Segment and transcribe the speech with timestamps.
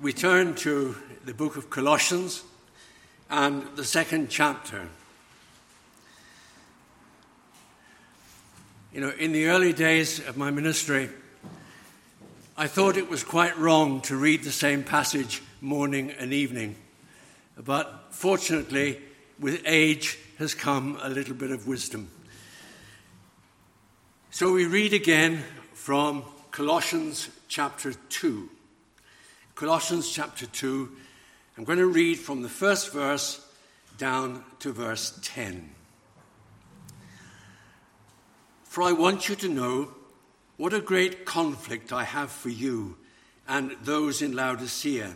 [0.00, 0.96] we turn to
[1.26, 2.42] the book of Colossians
[3.28, 4.88] and the second chapter.
[8.94, 11.10] You know, in the early days of my ministry,
[12.56, 16.76] I thought it was quite wrong to read the same passage morning and evening.
[17.58, 19.00] But fortunately,
[19.38, 22.10] with age has come a little bit of wisdom.
[24.30, 25.44] So we read again
[25.74, 28.48] from Colossians chapter 2.
[29.60, 30.88] Colossians chapter 2.
[31.58, 33.46] I'm going to read from the first verse
[33.98, 35.68] down to verse 10.
[38.64, 39.90] For I want you to know
[40.56, 42.96] what a great conflict I have for you
[43.46, 45.12] and those in Laodicea,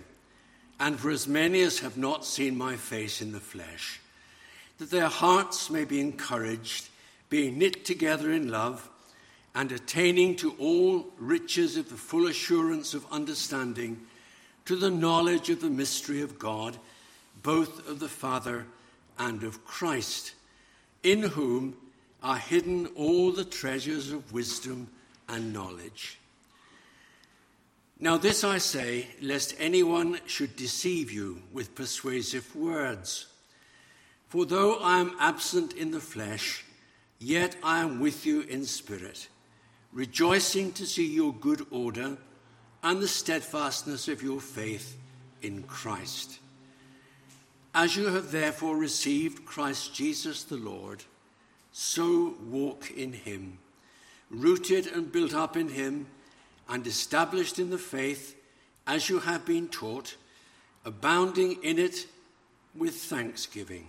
[0.78, 3.98] and for as many as have not seen my face in the flesh,
[4.76, 6.90] that their hearts may be encouraged,
[7.30, 8.90] being knit together in love,
[9.54, 14.06] and attaining to all riches of the full assurance of understanding
[14.64, 16.76] to the knowledge of the mystery of God,
[17.42, 18.66] both of the Father
[19.18, 20.34] and of Christ,
[21.02, 21.76] in whom
[22.22, 24.88] are hidden all the treasures of wisdom
[25.28, 26.18] and knowledge.
[28.00, 33.26] Now, this I say, lest anyone should deceive you with persuasive words.
[34.28, 36.64] For though I am absent in the flesh,
[37.18, 39.28] yet I am with you in spirit,
[39.92, 42.16] rejoicing to see your good order
[42.84, 44.98] and the steadfastness of your faith
[45.40, 46.38] in Christ.
[47.74, 51.02] As you have therefore received Christ Jesus the Lord,
[51.72, 53.58] so walk in him,
[54.30, 56.06] rooted and built up in him,
[56.68, 58.36] and established in the faith
[58.86, 60.16] as you have been taught,
[60.84, 62.06] abounding in it
[62.76, 63.86] with thanksgiving.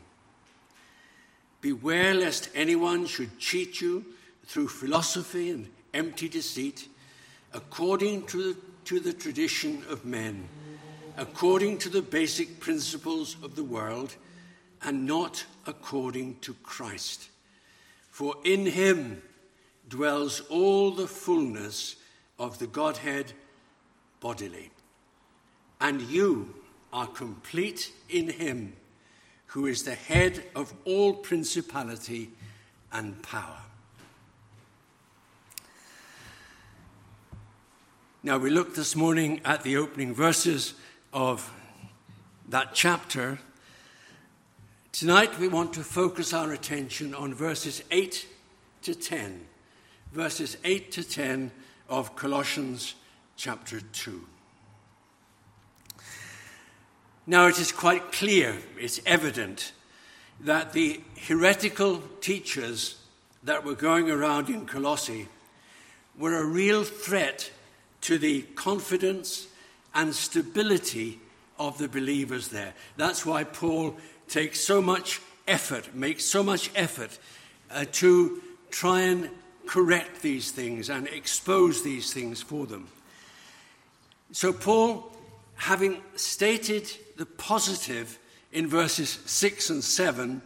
[1.59, 4.05] Beware lest anyone should cheat you
[4.45, 6.87] through philosophy and empty deceit,
[7.53, 10.47] according to the to the tradition of men,
[11.17, 14.15] according to the basic principles of the world,
[14.83, 17.29] and not according to Christ.
[18.11, 19.21] For in him
[19.89, 21.95] dwells all the fullness
[22.39, 23.33] of the Godhead
[24.19, 24.71] bodily.
[25.81, 26.55] And you
[26.93, 28.73] are complete in him,
[29.47, 32.29] who is the head of all principality
[32.91, 33.61] and power.
[38.25, 40.73] Now, we looked this morning at the opening verses
[41.13, 41.53] of
[42.49, 43.37] that chapter.
[44.91, 48.27] Tonight, we want to focus our attention on verses 8
[48.81, 49.45] to 10.
[50.11, 51.51] Verses 8 to 10
[51.87, 52.95] of Colossians
[53.35, 54.25] chapter 2.
[57.27, 59.71] Now, it is quite clear, it's evident,
[60.39, 62.97] that the heretical teachers
[63.43, 65.27] that were going around in Colossae
[66.17, 67.51] were a real threat
[68.05, 69.47] to the confidence
[69.95, 71.19] and stability
[71.57, 72.71] of the believers there.
[72.97, 73.95] That's why Paul
[74.27, 77.17] takes so much effort, makes so much effort
[77.71, 79.31] uh, to try and
[79.65, 82.87] correct these things and expose these things for them.
[84.31, 85.11] So, Paul,
[85.55, 88.19] having stated the positive
[88.51, 90.43] in verses 6 and 7,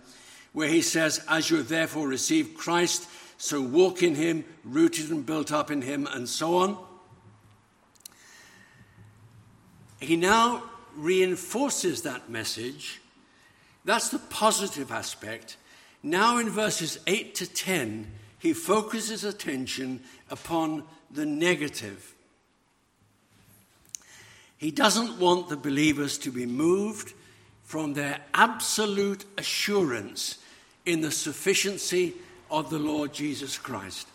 [0.53, 5.25] where he says, As you have therefore received Christ, so walk in him, rooted and
[5.25, 6.85] built up in him, and so on
[9.99, 10.63] he now
[10.95, 13.01] reinforces that message.
[13.85, 15.57] That's the positive aspect.
[16.01, 22.13] Now, in verses 8 to 10, he focuses attention upon the negative.
[24.57, 27.13] He doesn't want the believers to be moved
[27.63, 30.37] from their absolute assurance
[30.85, 32.13] in the sufficiency
[32.49, 34.07] of the Lord Jesus Christ.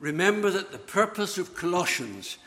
[0.00, 2.38] Remember that the purpose of Colossians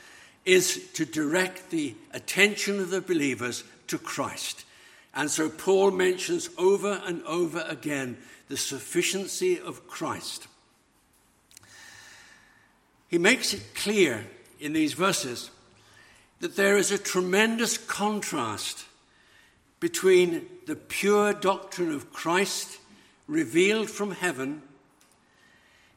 [0.46, 4.66] is to direct the attention of the believers to Christ.
[5.14, 10.48] And so Paul mentions over and over again the sufficiency of Christ.
[13.08, 14.26] He makes it clear
[14.60, 15.52] in these verses
[16.40, 18.86] that there is a tremendous contrast
[19.80, 22.80] between the pure doctrine of Christ
[23.28, 24.62] revealed from heaven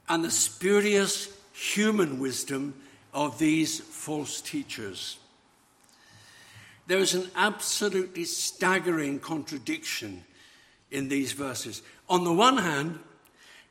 [0.09, 2.75] and the spurious human wisdom
[3.15, 5.19] of these false teachers.
[6.87, 10.25] There is an absolutely staggering contradiction
[10.91, 11.81] in these verses.
[12.11, 12.99] On the one hand,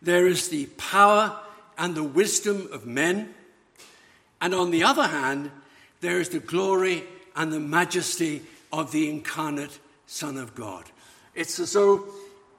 [0.01, 1.37] there is the power
[1.77, 3.33] and the wisdom of men,
[4.41, 5.51] and on the other hand,
[6.01, 7.03] there is the glory
[7.35, 8.41] and the majesty
[8.71, 10.85] of the incarnate Son of God.
[11.35, 12.05] It's as though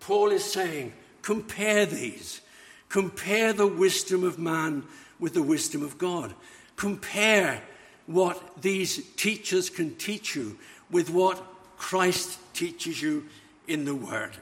[0.00, 0.92] Paul is saying,
[1.22, 2.40] compare these.
[2.88, 4.84] Compare the wisdom of man
[5.18, 6.34] with the wisdom of God.
[6.76, 7.62] Compare
[8.06, 10.58] what these teachers can teach you
[10.90, 11.42] with what
[11.76, 13.26] Christ teaches you
[13.66, 14.32] in the Word.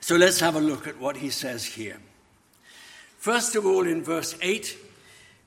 [0.00, 1.98] So let's have a look at what he says here.
[3.18, 4.76] First of all, in verse 8,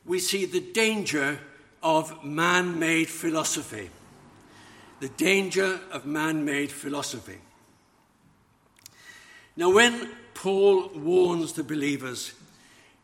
[0.05, 1.39] we see the danger
[1.83, 3.89] of man made philosophy.
[5.01, 7.37] The danger of man made philosophy.
[9.57, 12.33] Now, when Paul warns the believers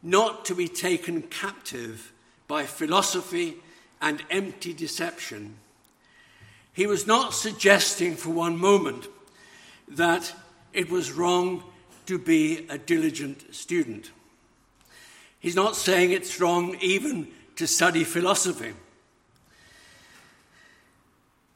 [0.02, 2.11] not to be taken captive
[2.52, 3.56] by philosophy
[4.02, 5.56] and empty deception,
[6.74, 9.08] he was not suggesting for one moment
[9.88, 10.34] that
[10.74, 11.64] it was wrong
[12.08, 14.12] to be a diligent student.
[15.40, 18.74] He's not saying it's wrong even to study philosophy.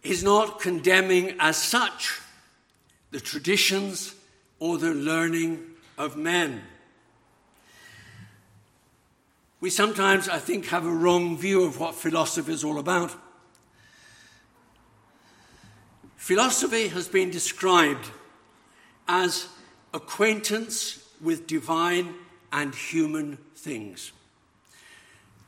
[0.01, 2.21] He's not condemning as such
[3.11, 4.15] the traditions
[4.59, 5.61] or the learning
[5.97, 6.61] of men.
[9.65, 13.11] We sometimes, I think, have a wrong view of what philosophy is all about.
[16.17, 18.11] Philosophy has been described
[19.07, 19.47] as
[19.91, 22.13] acquaintance with divine
[22.53, 24.11] and human things.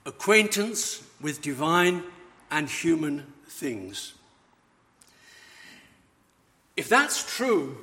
[0.08, 2.02] Acquaintance with divine
[2.50, 4.16] and human things.
[6.76, 7.78] If that's true,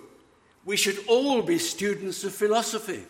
[0.64, 3.04] we should all be students of philosophy.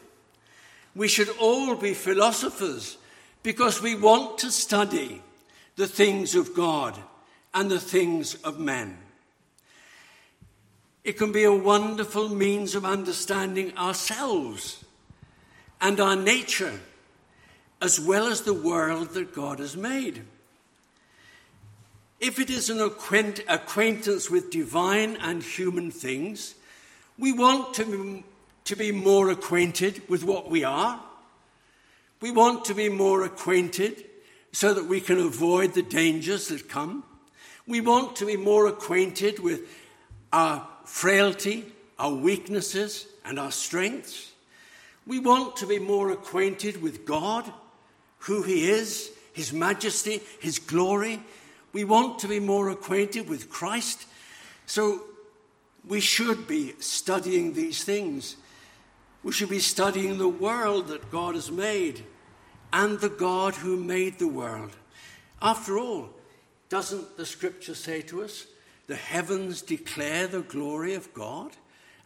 [0.95, 2.99] We should all be philosophers
[3.45, 5.23] because we want to study
[5.77, 6.99] the things of God
[7.53, 8.99] and the things of men.
[11.05, 14.85] It can be a wonderful means of understanding ourselves
[15.81, 16.81] and our nature,
[17.83, 20.23] as well as the world that God has made.
[22.21, 26.55] If it is an acquaintance with divine and human things,
[27.19, 28.25] we want to
[28.65, 30.99] to be more acquainted with what we are.
[32.21, 34.05] We want to be more acquainted
[34.53, 37.05] so that we can avoid the dangers that come.
[37.67, 39.63] We want to be more acquainted with
[40.33, 41.65] our frailty,
[41.99, 44.33] our weaknesses, and our strengths.
[45.07, 47.53] We want to be more acquainted with God,
[48.19, 51.21] who He is, His majesty, His glory.
[51.73, 54.07] We want to be more acquainted with Christ.
[54.67, 55.03] So
[55.87, 58.37] we should be studying these things.
[59.25, 62.05] We should be studying the world that God has made
[62.73, 64.77] and the God who made the world.
[65.41, 66.11] After all,
[66.69, 68.47] doesn't the scripture say to us,
[68.87, 71.53] the heavens declare the glory of God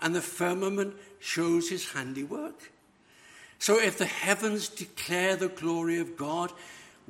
[0.00, 2.70] and the firmament shows his handiwork?
[3.59, 6.53] So, if the heavens declare the glory of God,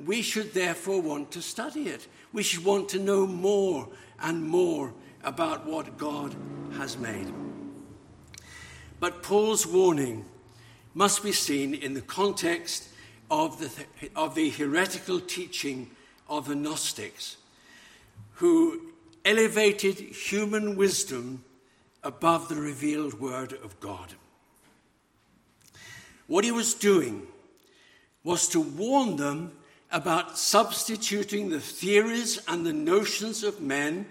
[0.03, 2.07] we should therefore want to study it.
[2.33, 3.87] We should want to know more
[4.19, 6.35] and more about what God
[6.77, 7.31] has made.
[8.99, 10.25] But Paul's warning
[10.93, 12.89] must be seen in the context
[13.31, 13.85] of the,
[14.15, 15.91] of the heretical teaching
[16.27, 17.37] of the Gnostics,
[18.33, 18.91] who
[19.23, 21.43] elevated human wisdom
[22.03, 24.13] above the revealed word of God.
[26.27, 27.27] What he was doing
[28.23, 29.53] was to warn them
[29.91, 34.05] about substituting the theories and the notions of men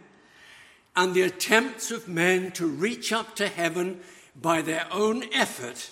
[0.96, 4.00] and the attempts of men to reach up to heaven
[4.40, 5.90] by their own effort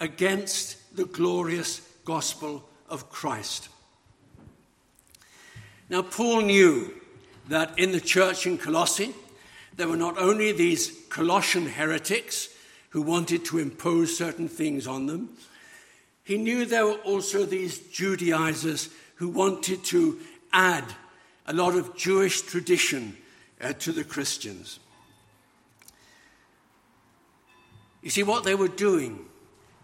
[0.00, 3.68] against the glorious gospel of Christ.
[5.88, 6.94] Now, Paul knew
[7.48, 9.14] that in the church in Colossae,
[9.76, 12.48] there were not only these Colossian heretics
[12.90, 15.30] who wanted to impose certain things on them,
[16.22, 20.18] he knew there were also these Judaizers who wanted to
[20.52, 20.84] add
[21.46, 23.16] a lot of Jewish tradition
[23.60, 24.78] uh, to the Christians.
[28.04, 29.24] You see, what they were doing,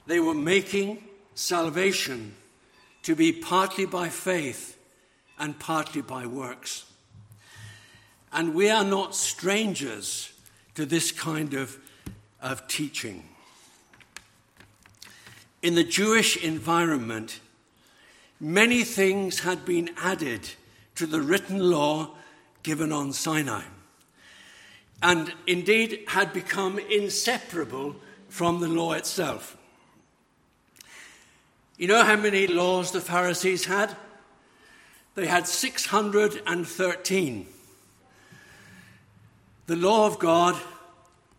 [0.06, 1.02] they were making
[1.34, 2.34] salvation
[3.02, 4.76] to be partly by faith
[5.38, 6.84] and partly by works.
[8.30, 10.34] And we are not strangers
[10.74, 11.78] to this kind of,
[12.42, 13.24] of teaching.
[15.62, 17.40] In the Jewish environment,
[18.38, 20.50] many things had been added
[20.96, 22.10] to the written law
[22.62, 23.62] given on Sinai,
[25.02, 27.96] and indeed had become inseparable
[28.30, 29.56] from the law itself.
[31.76, 33.94] You know how many laws the Pharisees had?
[35.14, 37.46] They had 613.
[39.66, 40.56] The law of God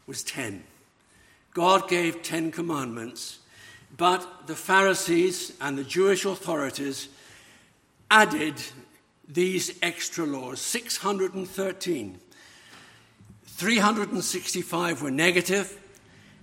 [0.06, 0.64] was 10.
[1.54, 3.40] God gave 10 commandments,
[3.98, 7.10] but the Pharisees and the Jewish authorities
[8.10, 8.56] added
[9.28, 12.20] these extra laws 613.
[13.46, 15.81] 365 were negative,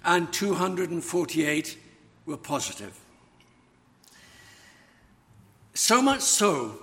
[0.05, 1.78] and 248
[2.26, 2.99] were positive.
[5.75, 6.78] So much so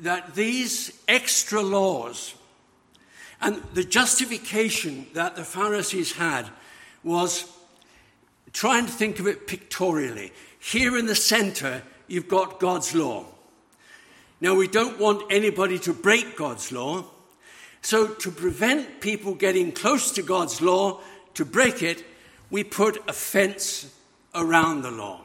[0.00, 2.34] that these extra laws
[3.40, 6.48] and the justification that the Pharisees had
[7.02, 7.50] was
[8.52, 10.32] try and think of it pictorially.
[10.58, 13.26] Here in the center, you've got God's law.
[14.40, 17.04] Now, we don't want anybody to break God's law.
[17.82, 21.00] So, to prevent people getting close to God's law,
[21.34, 22.04] to break it,
[22.50, 23.94] we put a fence
[24.34, 25.22] around the law.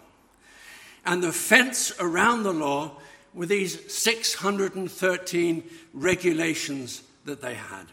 [1.06, 2.92] And the fence around the law
[3.34, 5.64] were these 613
[5.94, 7.86] regulations that they had.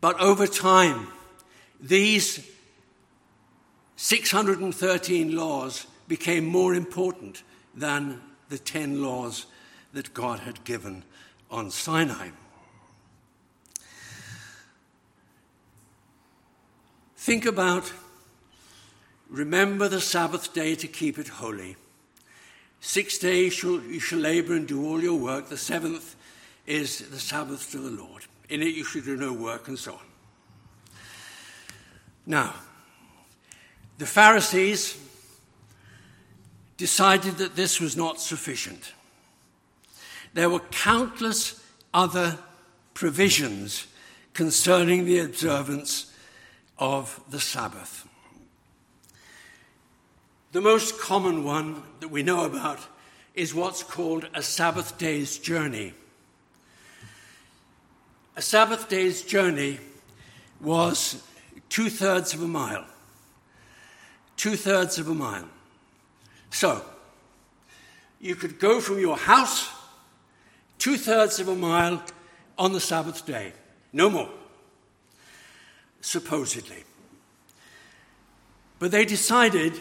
[0.00, 1.08] But over time,
[1.80, 2.48] these
[3.96, 7.42] 613 laws became more important
[7.74, 9.46] than the 10 laws
[9.92, 11.04] that God had given
[11.50, 12.30] on Sinai.
[17.28, 17.92] Think about
[19.28, 21.76] remember the Sabbath day to keep it holy.
[22.80, 25.50] Six days shall, you shall labor and do all your work.
[25.50, 26.16] The seventh
[26.66, 28.24] is the Sabbath to the Lord.
[28.48, 30.06] In it you should do no work, and so on.
[32.24, 32.54] Now,
[33.98, 34.96] the Pharisees
[36.78, 38.94] decided that this was not sufficient.
[40.32, 42.38] There were countless other
[42.94, 43.86] provisions
[44.32, 46.06] concerning the observance
[46.78, 48.06] of the Sabbath.
[50.52, 52.78] The most common one that we know about
[53.34, 55.92] is what's called a Sabbath day's journey.
[58.36, 59.78] A Sabbath day's journey
[60.60, 61.22] was
[61.68, 62.86] two thirds of a mile.
[64.36, 65.48] Two thirds of a mile.
[66.50, 66.84] So,
[68.20, 69.70] you could go from your house
[70.78, 72.02] two thirds of a mile
[72.56, 73.52] on the Sabbath day.
[73.92, 74.30] No more.
[76.00, 76.84] Supposedly.
[78.78, 79.74] But they decided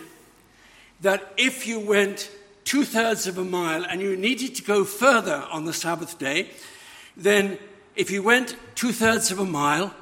[1.02, 2.32] that if you went
[2.64, 6.50] two thirds of a mile and you needed to go further on the Sabbath day,
[7.16, 7.58] then
[7.96, 9.94] if you went two thirds of a mile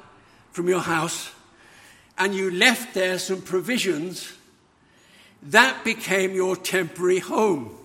[0.52, 1.32] from your house
[2.18, 4.32] and you left there some provisions,
[5.42, 7.76] that became your temporary home.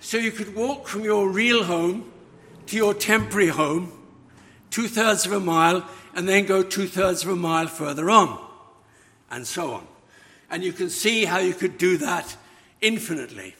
[0.00, 2.10] So you could walk from your real home
[2.66, 3.92] to your temporary home,
[4.70, 8.44] two thirds of a mile, and then go two thirds of a mile further on,
[9.30, 9.86] and so on.
[10.50, 12.36] And you can see how you could do that
[12.80, 13.54] infinitely.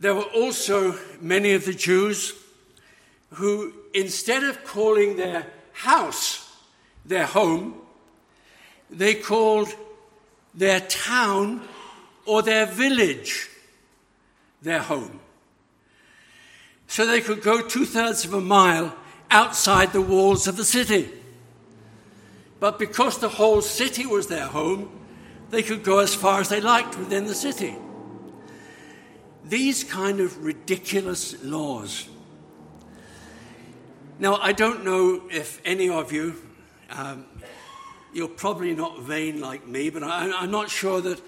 [0.00, 2.32] There were also many of the Jews
[3.34, 6.50] who, instead of calling their house
[7.04, 7.76] their home,
[8.90, 9.68] they called
[10.52, 11.62] their town
[12.24, 13.48] or their village
[14.62, 15.20] their home.
[16.88, 18.92] So they could go two thirds of a mile
[19.30, 21.10] outside the walls of the city.
[22.60, 24.90] But because the whole city was their home,
[25.50, 27.76] they could go as far as they liked within the city.
[29.44, 32.08] These kind of ridiculous laws.
[34.18, 36.36] Now, I don't know if any of you,
[36.90, 37.26] um,
[38.12, 41.20] you're probably not vain like me, but I, I'm not sure that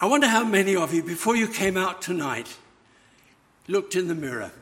[0.00, 2.56] I wonder how many of you, before you came out tonight,
[3.66, 4.52] looked in the mirror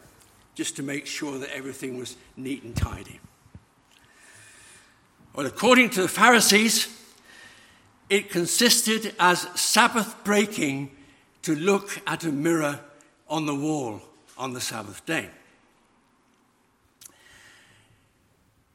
[0.56, 3.20] just to make sure that everything was neat and tidy.
[5.34, 6.88] Well, according to the Pharisees,
[8.08, 10.90] it consisted as Sabbath breaking
[11.42, 12.80] to look at a mirror
[13.28, 14.00] on the wall
[14.38, 15.28] on the Sabbath day.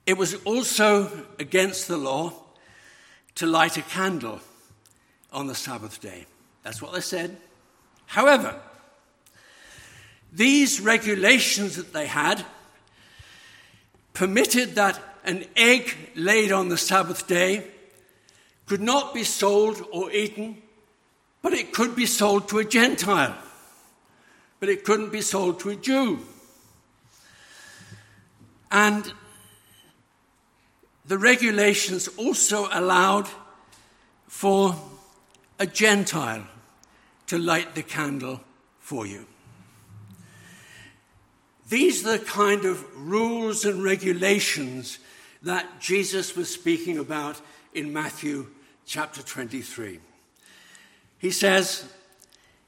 [0.06, 2.34] It was also against the law
[3.36, 4.40] to light a candle
[5.34, 6.26] on the Sabbath day.
[6.64, 7.38] That's what they said.
[8.06, 8.60] However,
[10.32, 12.46] these regulations that they had
[14.14, 17.66] permitted that an egg laid on the Sabbath day
[18.66, 20.62] could not be sold or eaten,
[21.42, 23.36] but it could be sold to a Gentile.
[24.60, 26.20] But it couldn't be sold to a Jew.
[28.72, 29.12] And
[31.06, 33.28] the regulations also allowed
[34.28, 34.76] for
[35.60, 36.48] a Gentile
[37.28, 38.40] to light the candle
[38.80, 39.26] for you.
[41.72, 45.00] These are the kind of rules and regulations
[45.44, 47.40] that Jesus was speaking about
[47.74, 48.48] in Matthew
[48.86, 50.02] chapter 23.
[51.18, 51.90] He says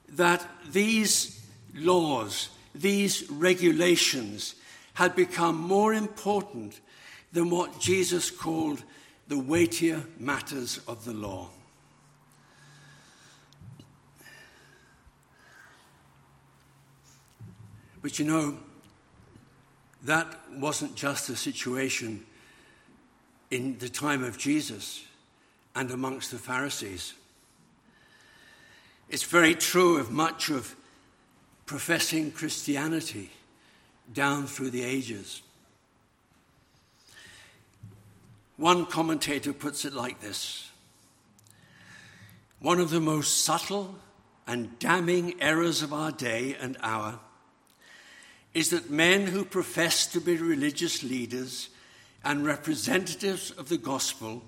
[0.08, 1.44] that these
[1.74, 4.54] laws, these regulations,
[4.94, 6.80] had become more important
[7.30, 8.82] than what Jesus called
[9.28, 11.50] the weightier matters of the law.
[18.00, 18.56] But you know,
[20.04, 22.24] that wasn't just a situation
[23.50, 25.04] in the time of Jesus
[25.74, 27.14] and amongst the Pharisees.
[29.08, 30.76] It's very true of much of
[31.66, 33.30] professing Christianity
[34.12, 35.42] down through the ages.
[38.56, 40.70] One commentator puts it like this
[42.60, 43.96] One of the most subtle
[44.46, 47.20] and damning errors of our day and hour
[48.54, 51.68] is that men who profess to be religious leaders
[52.24, 54.42] and representatives of the gospel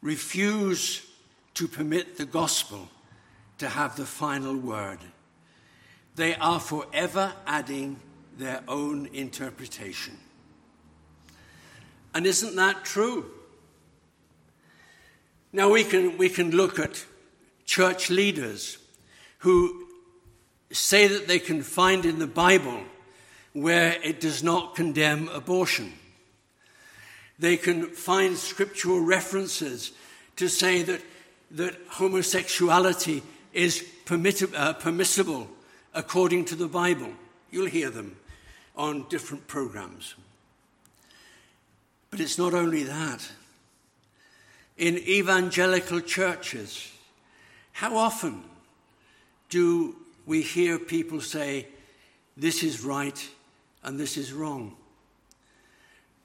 [0.00, 1.06] refuse
[1.54, 2.88] to permit the gospel
[3.58, 4.98] to have the final word.
[6.14, 7.98] They are forever adding
[8.38, 10.16] their own interpretation.
[12.14, 13.30] And isn't that true?
[15.52, 17.04] Now we can, we can look at
[17.64, 18.78] church leaders
[19.38, 19.86] who
[20.72, 22.80] say that they can find in the Bible
[23.52, 25.92] where it does not condemn abortion.
[27.38, 29.92] They can find scriptural references
[30.36, 31.00] to say that,
[31.52, 35.48] that homosexuality is uh, permissible
[35.94, 37.12] according to the Bible.
[37.50, 38.16] You'll hear them
[38.76, 40.14] on different programs.
[42.10, 43.28] But it's not only that.
[44.76, 46.92] In evangelical churches,
[47.72, 48.42] how often
[49.48, 51.66] do we hear people say,
[52.36, 53.28] this is right
[53.82, 54.76] and this is wrong?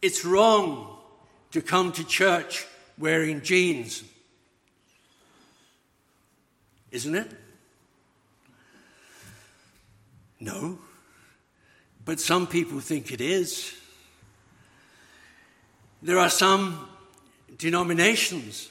[0.01, 0.97] It's wrong
[1.51, 2.65] to come to church
[2.97, 4.03] wearing jeans,
[6.91, 7.31] isn't it?
[10.39, 10.79] No.
[12.03, 13.73] But some people think it is.
[16.01, 16.87] There are some
[17.57, 18.69] denominations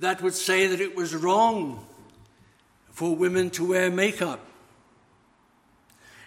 [0.00, 1.86] that would say that it was wrong
[2.90, 4.40] for women to wear makeup.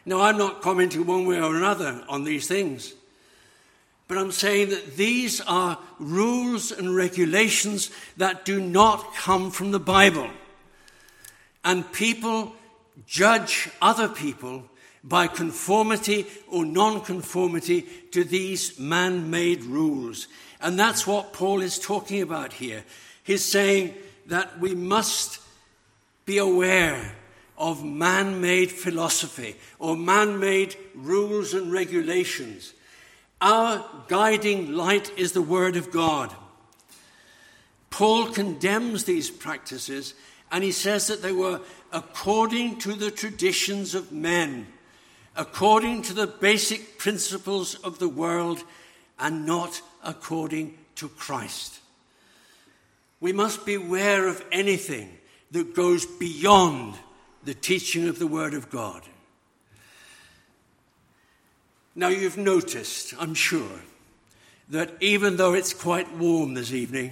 [0.06, 2.94] Now, I'm not commenting one way or another on these things,
[4.08, 9.80] but I'm saying that these are rules and regulations that do not come from the
[9.80, 10.30] Bible.
[11.64, 12.54] And people
[13.08, 14.64] judge other people
[15.04, 17.82] by conformity or non-conformity
[18.12, 20.28] to these man-made rules.
[20.62, 22.84] And that's what Paul is talking about here.
[23.24, 23.96] He's saying
[24.28, 25.40] that we must
[26.26, 27.16] be aware
[27.58, 32.74] of man made philosophy or man made rules and regulations.
[33.42, 36.34] Our guiding light is the Word of God.
[37.90, 40.14] Paul condemns these practices
[40.52, 44.68] and he says that they were according to the traditions of men
[45.36, 48.64] according to the basic principles of the world
[49.20, 51.80] and not according to Christ.
[53.20, 55.18] We must beware of anything
[55.52, 56.96] that goes beyond
[57.46, 59.04] the teaching of the Word of God.
[61.96, 63.80] Now, you've noticed, I'm sure,
[64.70, 67.12] that even though it's quite warm this evening,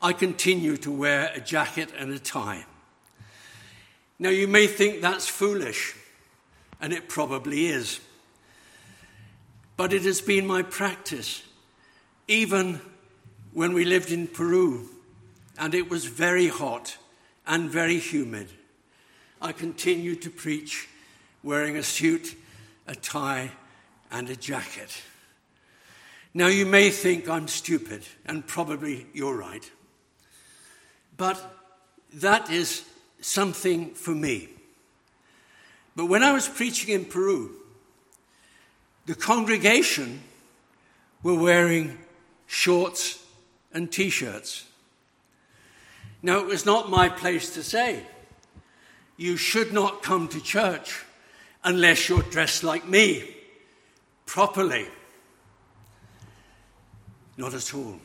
[0.00, 2.66] I continue to wear a jacket and a tie.
[4.18, 5.96] Now, you may think that's foolish
[6.80, 8.00] and it probably is.
[9.76, 11.42] But it has been my practice,
[12.28, 12.80] even
[13.52, 14.88] when we lived in Peru
[15.58, 16.98] and it was very hot
[17.46, 18.48] and very humid.
[19.40, 20.88] I continued to preach
[21.42, 22.36] wearing a suit,
[22.86, 23.52] a tie,
[24.10, 25.02] and a jacket.
[26.34, 29.70] Now, you may think I'm stupid, and probably you're right.
[31.16, 31.40] But
[32.14, 32.84] that is
[33.20, 34.48] something for me.
[35.96, 37.54] But when I was preaching in Peru,
[39.06, 40.22] the congregation
[41.22, 41.98] were wearing
[42.46, 43.24] shorts
[43.72, 44.64] and t shirts.
[46.22, 48.04] Now, it was not my place to say,
[49.18, 51.04] you should not come to church
[51.64, 53.36] unless you're dressed like me,
[54.24, 54.86] properly.
[57.36, 57.98] Not at all.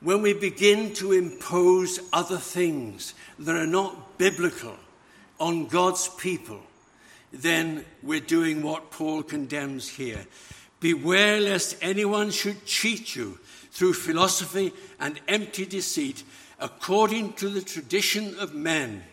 [0.00, 4.74] When we begin to impose other things that are not biblical
[5.38, 6.60] on God's people,
[7.32, 10.26] then we're doing what Paul condemns here.
[10.80, 13.38] Beware lest anyone should cheat you
[13.70, 16.24] through philosophy and empty deceit,
[16.58, 19.04] according to the tradition of men,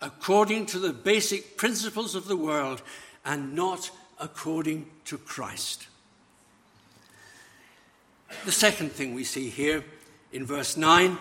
[0.00, 2.82] according to the basic principles of the world,
[3.24, 5.86] and not according to Christ.
[8.44, 9.84] The second thing we see here
[10.32, 11.18] in verse 9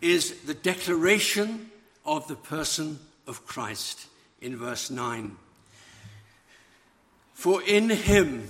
[0.00, 1.70] is the declaration
[2.04, 4.06] of the person of Christ
[4.40, 5.36] in verse 9.
[7.34, 8.48] For in him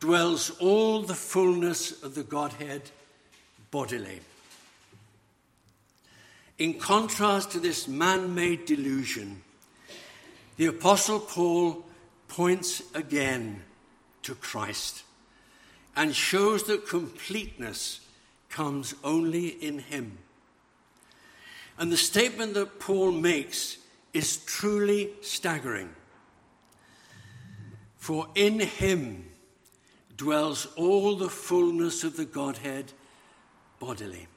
[0.00, 2.82] dwells all the fullness of the Godhead
[3.70, 4.20] bodily.
[6.58, 9.42] In contrast to this man made delusion,
[10.56, 11.84] the Apostle Paul
[12.28, 13.62] points again
[14.22, 15.02] to Christ
[15.96, 18.00] and shows that completeness
[18.48, 20.18] comes only in him.
[21.76, 23.78] And the statement that Paul makes
[24.12, 25.90] is truly staggering.
[27.96, 29.24] For in him
[30.16, 32.92] dwells all the fullness of the Godhead
[33.80, 34.28] bodily.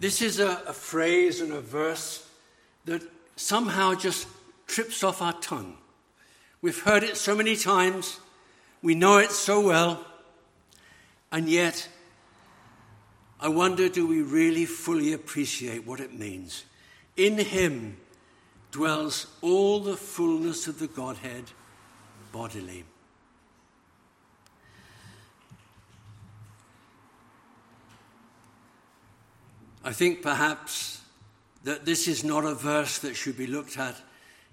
[0.00, 2.28] This is a, a, phrase and a verse
[2.84, 3.02] that
[3.36, 4.26] somehow just
[4.66, 5.76] trips off our tongue.
[6.60, 8.20] We've heard it so many times,
[8.82, 10.04] we know it so well,
[11.30, 11.88] and yet
[13.40, 16.64] I wonder do we really fully appreciate what it means?
[17.16, 17.96] In him
[18.70, 21.44] dwells all the fullness of the Godhead
[22.32, 22.84] bodily.
[29.84, 31.02] I think perhaps
[31.64, 33.94] that this is not a verse that should be looked at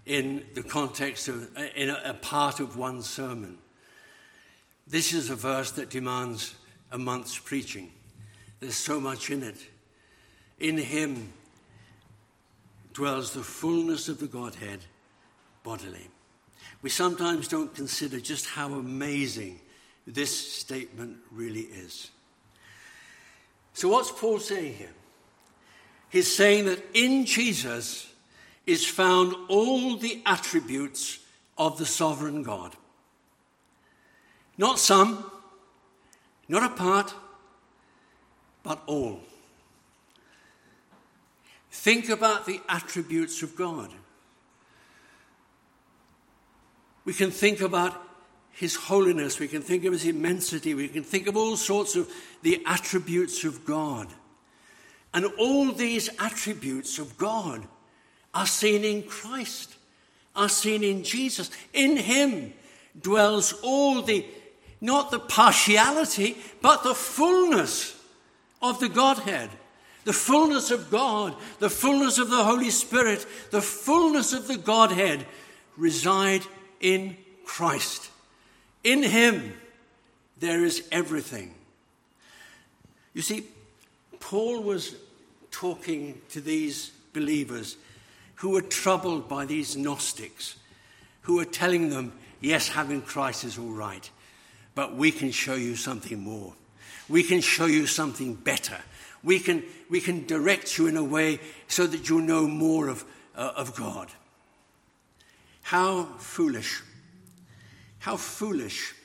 [0.05, 3.57] in the context of in a, a part of one sermon.
[4.87, 6.55] This is a verse that demands
[6.91, 7.91] a month's preaching.
[8.59, 9.55] There's so much in it.
[10.59, 11.31] In him
[12.93, 14.79] dwells the fullness of the Godhead
[15.63, 16.09] bodily.
[16.81, 19.61] We sometimes don't consider just how amazing
[20.05, 22.09] this statement really is.
[23.73, 24.89] So, what's Paul saying here?
[26.11, 28.11] He's saying that in Jesus
[28.65, 31.19] is found all the attributes
[31.57, 32.75] of the sovereign God.
[34.57, 35.31] Not some,
[36.49, 37.13] not a part,
[38.61, 39.21] but all.
[41.71, 43.89] Think about the attributes of God.
[47.05, 47.99] We can think about
[48.51, 52.09] His holiness, we can think of His immensity, we can think of all sorts of
[52.41, 54.09] the attributes of God.
[55.13, 57.67] And all these attributes of God
[58.33, 59.75] are seen in Christ,
[60.35, 61.51] are seen in Jesus.
[61.73, 62.53] In Him
[62.99, 64.25] dwells all the,
[64.79, 67.99] not the partiality, but the fullness
[68.61, 69.49] of the Godhead.
[70.03, 75.27] The fullness of God, the fullness of the Holy Spirit, the fullness of the Godhead
[75.77, 76.41] reside
[76.79, 78.09] in Christ.
[78.83, 79.53] In Him
[80.39, 81.53] there is everything.
[83.13, 83.43] You see,
[84.21, 84.95] Paul was
[85.51, 87.75] talking to these believers
[88.35, 90.55] who were troubled by these Gnostics,
[91.23, 94.09] who were telling them, yes, having Christ is all right,
[94.73, 96.53] but we can show you something more.
[97.09, 98.77] We can show you something better.
[99.23, 103.03] We can, we can direct you in a way so that you'll know more of,
[103.35, 104.07] uh, of God.
[105.61, 106.81] How foolish.
[107.99, 108.95] How foolish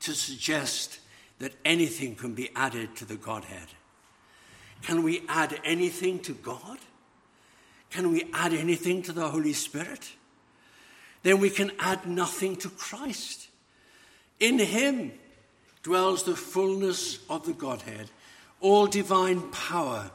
[0.00, 0.98] to suggest
[1.38, 3.68] that anything can be added to the Godhead.
[4.82, 6.78] Can we add anything to God?
[7.90, 10.12] Can we add anything to the Holy Spirit?
[11.22, 13.48] Then we can add nothing to Christ.
[14.40, 15.12] In Him
[15.82, 18.10] dwells the fullness of the Godhead,
[18.60, 20.10] all divine power,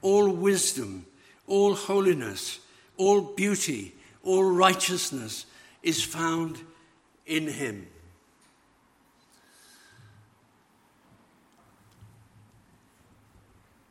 [0.00, 1.06] all wisdom,
[1.46, 2.60] all holiness,
[2.96, 5.46] all beauty, all righteousness
[5.82, 6.60] is found
[7.26, 7.88] in Him.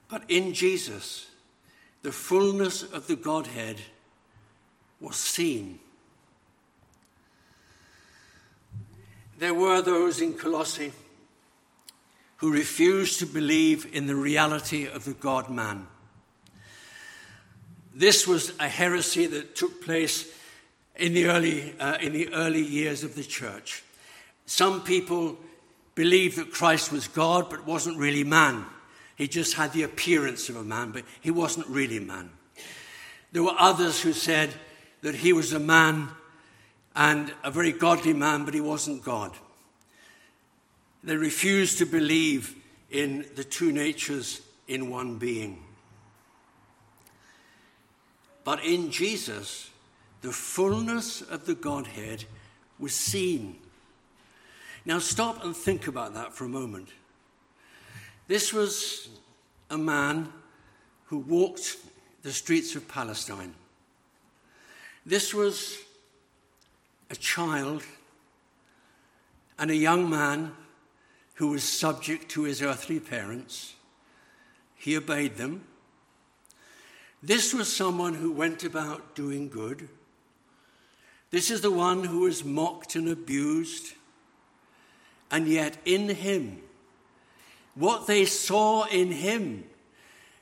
[0.10, 1.28] But in Jesus,
[2.02, 3.78] the fullness of the Godhead
[5.00, 5.80] was seen.
[9.38, 10.94] There were those in Colossae
[12.38, 15.88] who refused to believe in the reality of the God man.
[17.94, 20.32] This was a heresy that took place
[20.96, 23.84] in the early, uh, in the early years of the church.
[24.46, 25.38] Some people
[25.96, 28.66] believed that Christ was God but wasn't really man.
[29.18, 32.30] He just had the appearance of a man, but he wasn't really a man.
[33.32, 34.54] There were others who said
[35.02, 36.10] that he was a man
[36.96, 39.32] and a very godly man, but he wasn't God.
[41.04, 42.56] They refused to believe
[42.92, 45.64] in the two natures in one being.
[48.44, 49.72] But in Jesus,
[50.22, 52.26] the fullness of the Godhead
[52.78, 53.58] was seen.
[54.86, 56.90] Now, stop and think about that for a moment.
[58.28, 59.10] This was
[59.70, 60.32] a man
[61.06, 61.78] who walked
[62.24, 63.54] the streets of Palestine.
[65.06, 65.78] This was
[67.10, 67.84] a child
[69.58, 70.52] and a young man
[71.36, 73.76] who was subject to his earthly parents.
[74.76, 75.64] He obeyed them.
[77.24, 79.88] This was someone who went about doing good.
[81.32, 83.94] This is the one who was mocked and abused.
[85.32, 86.62] And yet, in him,
[87.78, 89.64] what they saw in him,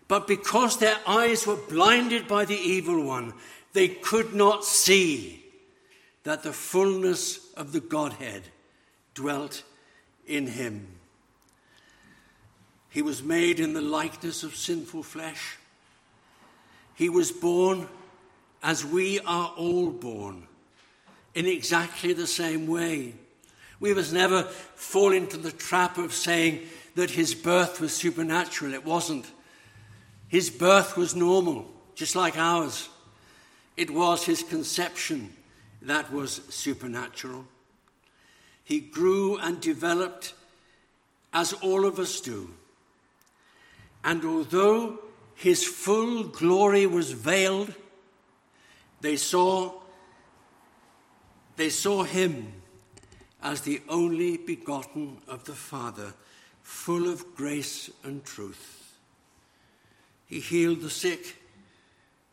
[0.07, 3.33] but because their eyes were blinded by the evil one,
[3.73, 5.43] they could not see
[6.23, 8.43] that the fullness of the Godhead
[9.13, 9.63] dwelt
[10.25, 10.87] in him.
[12.89, 15.57] He was made in the likeness of sinful flesh.
[16.93, 17.89] He was born
[18.63, 20.47] as we are all born
[21.33, 23.13] in exactly the same way.
[23.79, 26.61] We must never fall into the trap of saying
[26.95, 28.73] that his birth was supernatural.
[28.73, 29.29] It wasn't.
[30.27, 32.89] His birth was normal, just like ours.
[33.77, 35.33] It was his conception
[35.81, 37.45] that was supernatural.
[38.63, 40.33] He grew and developed
[41.33, 42.49] as all of us do.
[44.03, 44.99] And although
[45.35, 47.73] his full glory was veiled,
[49.01, 49.73] they saw,
[51.57, 52.53] they saw him
[53.45, 56.15] as the only begotten of the Father,
[56.63, 58.97] full of grace and truth.
[60.25, 61.35] He healed the sick,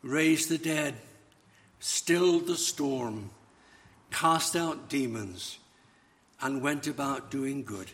[0.01, 0.95] raised the dead,
[1.79, 3.29] stilled the storm,
[4.09, 5.59] cast out demons,
[6.41, 7.91] and went about doing good.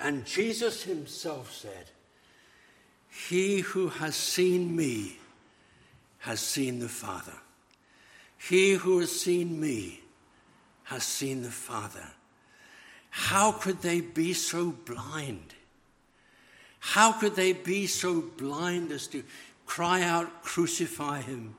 [0.00, 1.90] And Jesus himself said,
[3.28, 5.18] He who has seen me
[6.20, 7.36] has seen the Father.
[8.38, 10.00] He who has seen me
[10.84, 12.08] has seen the Father.
[13.16, 15.54] How could they be so blind?
[16.80, 19.22] How could they be so blind as to
[19.66, 21.56] cry out, Crucify him,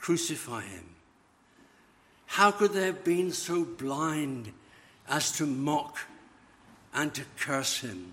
[0.00, 0.84] crucify him?
[2.26, 4.52] How could they have been so blind
[5.08, 5.98] as to mock
[6.94, 8.12] and to curse him.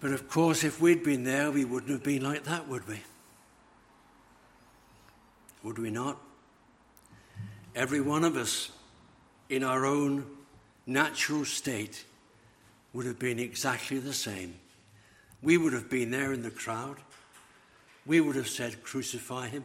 [0.00, 3.00] But of course, if we'd been there, we wouldn't have been like that, would we?
[5.62, 6.18] Would we not?
[7.74, 8.70] Every one of us,
[9.50, 10.24] in our own
[10.86, 12.04] natural state,
[12.92, 14.54] would have been exactly the same.
[15.42, 16.96] We would have been there in the crowd.
[18.06, 19.64] We would have said, Crucify him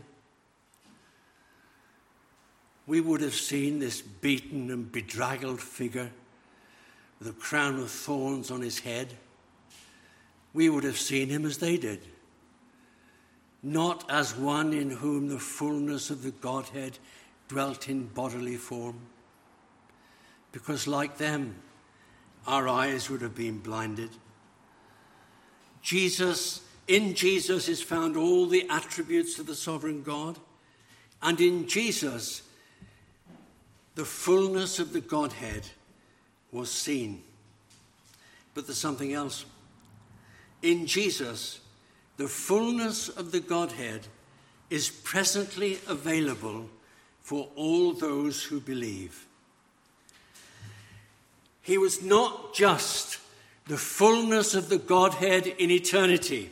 [2.88, 6.12] we would have seen this beaten and bedraggled figure
[7.19, 9.13] with a crown of thorns on his head.
[10.54, 12.02] We would have seen him as they did,
[13.63, 17.00] not as one in whom the fullness of the Godhead
[17.48, 19.00] dwelt in bodily form.
[20.56, 21.54] Because, like them,
[22.48, 24.10] our eyes would have been blinded.
[25.82, 30.39] Jesus, in Jesus is found all the attributes of the sovereign God,
[31.22, 32.44] and in Jesus
[33.96, 35.68] the fullness of the Godhead
[36.54, 37.22] was seen.
[38.54, 39.44] But there's something else.
[40.62, 41.60] In Jesus,
[42.15, 44.08] the fullness of the Godhead
[44.70, 46.70] is presently available
[47.22, 49.25] for all those who believe.
[51.65, 53.17] He was not just
[53.65, 56.51] the fullness of the Godhead in eternity,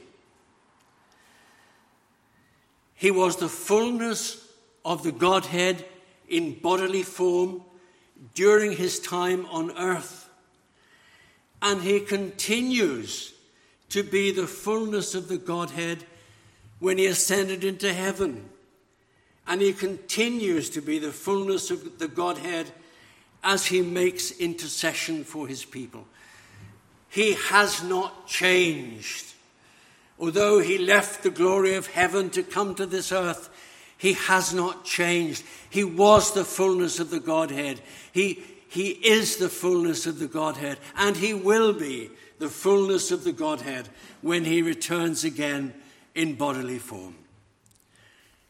[2.96, 4.48] he was the fullness
[4.84, 5.86] of the Godhead
[6.28, 7.62] in bodily form
[8.34, 10.30] during his time on earth.
[11.62, 13.34] And he continues
[13.90, 16.06] to be the fullness of the Godhead
[16.80, 18.50] when he ascended into heaven.
[19.46, 22.72] And he continues to be the fullness of the Godhead
[23.44, 26.06] as he makes intercession for his people.
[27.10, 29.34] He has not changed.
[30.20, 33.50] Although he left the glory of heaven to come to this earth,
[33.98, 35.44] he has not changed.
[35.70, 37.80] He was the fullness of the Godhead.
[38.12, 43.24] He, he is the fullness of the Godhead, and He will be the fullness of
[43.24, 43.88] the Godhead
[44.22, 45.74] when He returns again
[46.16, 47.16] in bodily form.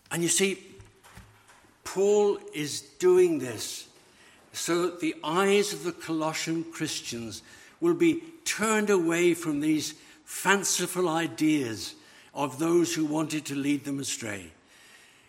[0.10, 0.64] And you see,
[1.84, 3.88] Paul is doing this
[4.54, 7.42] so that the eyes of the Colossian Christians
[7.82, 11.96] will be turned away from these fanciful ideas
[12.34, 14.52] of those who wanted to lead them astray.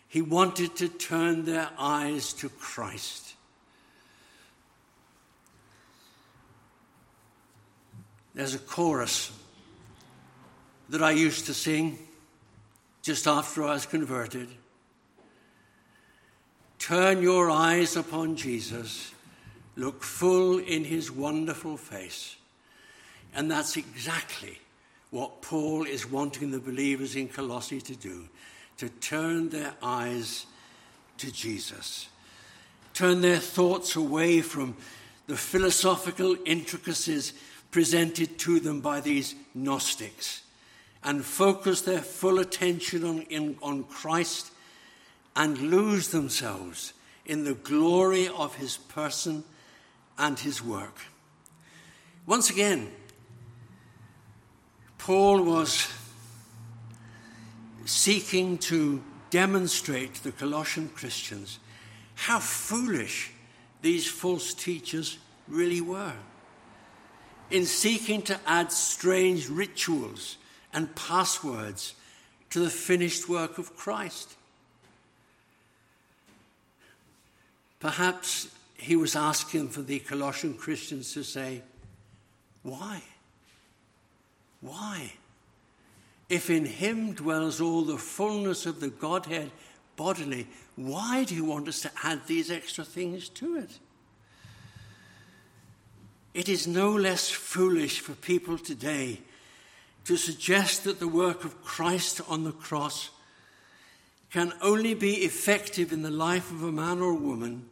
[0.08, 3.34] He wanted to turn their eyes to Christ.
[8.34, 9.32] There's a chorus
[10.88, 11.98] that I used to sing
[13.02, 14.48] just after I was converted.
[16.78, 19.13] Turn your eyes upon Jesus,
[19.76, 22.36] look full in his wonderful face.
[23.34, 24.58] And that's exactly
[25.10, 28.28] what Paul is wanting the believers in Colossae to do
[28.78, 30.46] to turn their eyes
[31.18, 32.08] to Jesus,
[32.92, 34.76] turn their thoughts away from
[35.26, 37.32] the philosophical intricacies
[37.70, 40.42] presented to them by these Gnostics
[41.02, 44.50] and focus their full attention on, in, on Christ
[45.36, 46.92] and lose themselves
[47.26, 49.44] in the glory of his person
[50.18, 51.00] and his work.
[52.26, 52.90] Once again,
[54.98, 55.92] Paul was
[57.84, 61.58] seeking to demonstrate to the Colossian Christians
[62.14, 63.32] how foolish
[63.82, 66.14] these false teachers really were
[67.50, 70.38] in seeking to add strange rituals
[70.72, 71.94] and passwords
[72.50, 74.34] to the finished work of Christ.
[77.80, 81.62] Perhaps he was asking for the Colossian Christians to say,
[82.62, 83.02] Why?
[84.60, 85.12] Why?
[86.28, 89.50] If in him dwells all the fullness of the Godhead
[89.96, 93.78] bodily, why do you want us to add these extra things to it?
[96.32, 99.20] It is no less foolish for people today
[100.04, 103.10] to suggest that the work of Christ on the cross
[104.30, 107.68] can only be effective in the life of a man or woman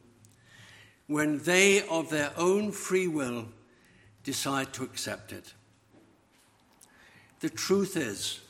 [1.13, 3.47] when they, of their own free will,
[4.25, 5.53] decide to accept it.
[7.41, 8.41] The truth is,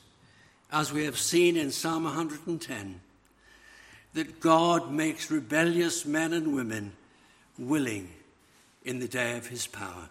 [0.71, 3.01] as we have seen in Psalm 110,
[4.15, 6.93] that God makes rebellious men and women
[7.59, 8.11] willing
[8.85, 10.09] in the day of his power.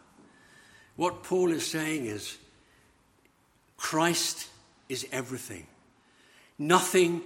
[0.95, 2.37] What Paul is saying is
[3.77, 4.47] Christ
[4.89, 5.67] is everything.
[6.57, 7.21] Nothing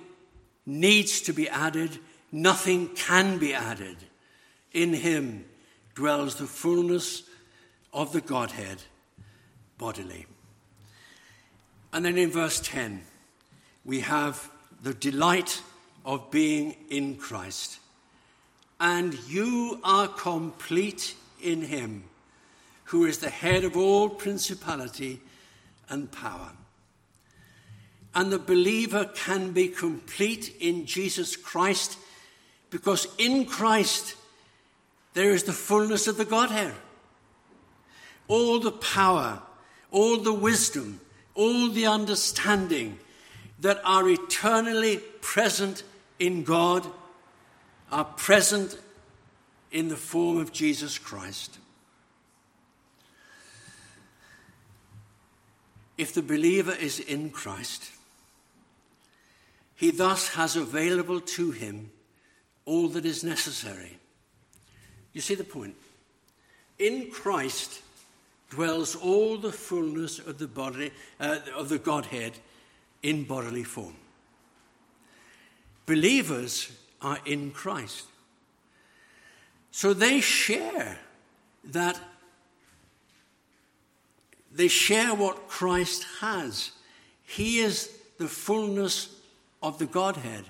[0.66, 2.00] needs to be added,
[2.32, 3.98] nothing can be added.
[4.76, 5.46] In him
[5.96, 7.24] dwells the fullness
[7.94, 8.84] of the Godhead
[9.78, 10.26] bodily.
[11.94, 13.02] And then in verse 10,
[13.86, 14.52] we have
[14.84, 15.62] the delight
[16.04, 17.80] of being in Christ.
[18.78, 22.04] And you are complete in him,
[22.84, 25.22] who is the head of all principality
[25.88, 26.52] and power.
[28.14, 31.98] And the believer can be complete in Jesus Christ
[32.70, 34.16] because in Christ
[35.16, 36.74] there is the fullness of the Godhead.
[38.28, 39.42] All the power,
[39.90, 41.00] all the wisdom,
[41.34, 43.00] all the understanding
[43.62, 45.84] that are eternally present
[46.20, 46.86] in God
[47.92, 48.78] are present
[49.72, 51.60] in the form of Jesus Christ.
[55.98, 57.90] If the believer is in Christ,
[59.76, 61.92] he thus has available to him
[62.66, 63.98] all that is necessary
[65.16, 65.76] you see the point?
[66.78, 67.82] In Christ
[68.50, 72.34] dwells all the fullness of the body uh, of the Godhead
[73.02, 73.96] in bodily form.
[75.86, 78.06] Believers are in Christ.
[79.72, 80.98] So they share
[81.64, 82.00] that
[84.52, 86.72] they share what Christ has.
[87.24, 89.16] He is the fullness
[89.64, 90.44] of the Godhead.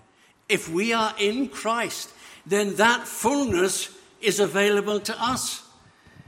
[0.49, 2.10] If we are in Christ,
[2.45, 5.63] then that fullness is available to us.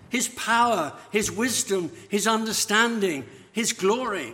[0.10, 4.34] His power, His wisdom, His understanding, His glory.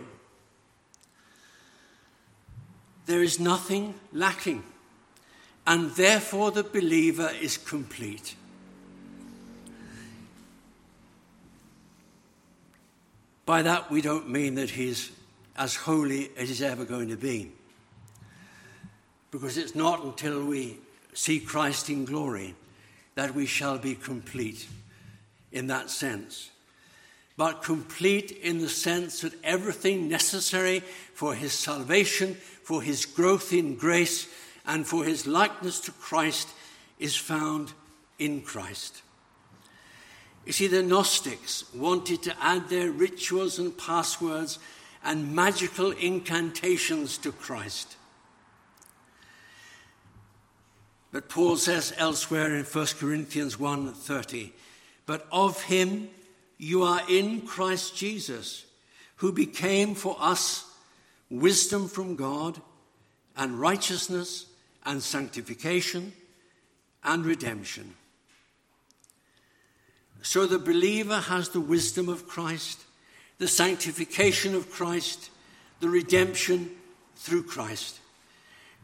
[3.06, 4.62] There is nothing lacking,
[5.66, 8.36] and therefore the believer is complete.
[13.46, 15.12] By that, we don't mean that he's
[15.56, 17.52] as holy as he's ever going to be.
[19.30, 20.78] Because it's not until we
[21.12, 22.54] see Christ in glory
[23.14, 24.66] that we shall be complete
[25.52, 26.50] in that sense.
[27.36, 30.80] But complete in the sense that everything necessary
[31.14, 34.28] for his salvation, for his growth in grace,
[34.66, 36.48] and for his likeness to Christ
[36.98, 37.72] is found
[38.18, 39.02] in Christ.
[40.46, 44.58] You see, the Gnostics wanted to add their rituals and passwords
[45.02, 47.96] and magical incantations to Christ.
[51.14, 54.52] But Paul says elsewhere in 1 Corinthians 1:30,
[55.06, 56.10] "But of him
[56.58, 58.64] you are in Christ Jesus,
[59.18, 60.64] who became for us
[61.30, 62.60] wisdom from God
[63.36, 64.46] and righteousness
[64.84, 66.14] and sanctification
[67.04, 67.94] and redemption."
[70.20, 72.80] So the believer has the wisdom of Christ,
[73.38, 75.30] the sanctification of Christ,
[75.78, 76.76] the redemption
[77.14, 78.00] through Christ.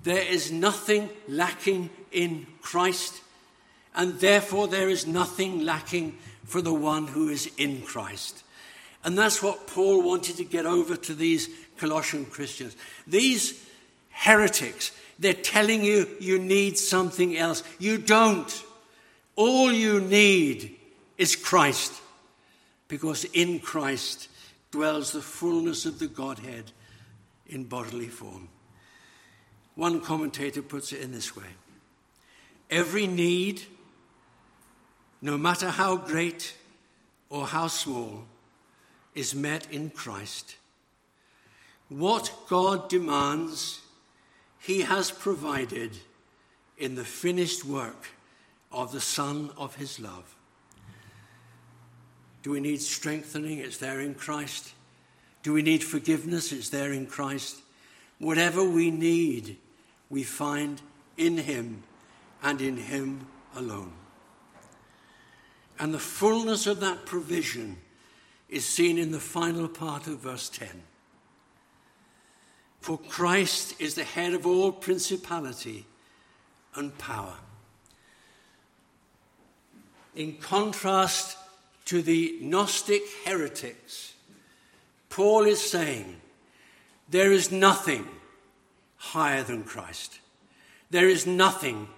[0.03, 3.23] There is nothing lacking in Christ,
[3.95, 8.43] and therefore there is nothing lacking for the one who is in Christ.
[9.05, 11.49] And that's what Paul wanted to get over to these
[11.79, 12.77] Colossian Christians.
[13.07, 13.65] These
[14.11, 17.63] heretics, they're telling you you need something else.
[17.79, 18.65] You don't.
[19.37, 20.77] All you need
[21.17, 21.93] is Christ,
[22.89, 24.29] because in Christ
[24.71, 26.73] dwells the fullness of the Godhead
[27.47, 28.49] in bodily form.
[29.81, 31.57] One commentator puts it in this way
[32.69, 33.63] Every need,
[35.23, 36.53] no matter how great
[37.31, 38.27] or how small,
[39.15, 40.57] is met in Christ.
[41.89, 43.81] What God demands,
[44.59, 45.97] He has provided
[46.77, 48.09] in the finished work
[48.71, 50.37] of the Son of His love.
[52.43, 53.61] Do we need strengthening?
[53.61, 54.75] It's there in Christ.
[55.43, 56.53] Do we need forgiveness?
[56.53, 57.63] It's there in Christ.
[58.19, 59.57] Whatever we need,
[60.11, 60.83] we find
[61.17, 61.85] in Him
[62.43, 63.93] and in Him alone.
[65.79, 67.79] And the fullness of that provision
[68.51, 70.69] is seen in the final part of verse 10.
[72.81, 75.87] For Christ is the head of all principality
[76.75, 77.37] and power.
[80.17, 81.39] In contrast
[81.87, 84.15] to the Gnostic heretics,
[85.09, 86.21] Paul is saying
[87.09, 88.07] there is nothing
[89.01, 90.21] higher than Christ.
[90.91, 91.89] There is nothing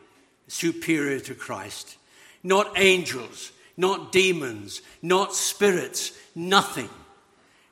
[0.46, 1.96] superior to Christ.
[2.44, 6.88] Not angels, not demons, not spirits, nothing.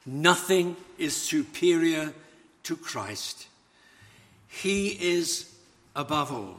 [0.04, 2.12] Nothing is superior
[2.64, 3.46] to Christ.
[4.48, 5.54] He is
[5.94, 6.58] above all.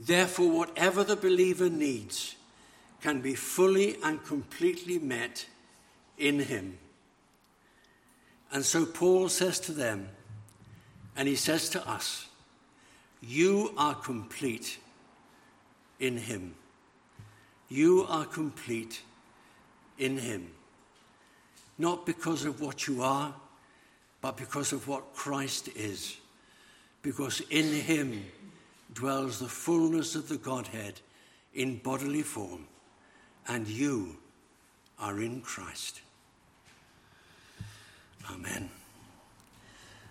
[0.00, 2.34] Therefore, whatever the believer needs
[3.02, 5.46] can be fully and completely met
[6.16, 6.78] in him.
[8.50, 10.08] And so Paul says to them,
[11.18, 12.26] and he says to us,
[13.20, 14.78] You are complete
[15.98, 16.54] in him.
[17.68, 19.02] You are complete
[19.98, 20.52] in him.
[21.76, 23.34] Not because of what you are,
[24.20, 26.16] but because of what Christ is.
[27.02, 28.24] Because in him
[28.94, 31.00] dwells the fullness of the Godhead
[31.52, 32.68] in bodily form,
[33.48, 34.16] and you
[35.00, 36.00] are in Christ.
[38.30, 38.70] Amen.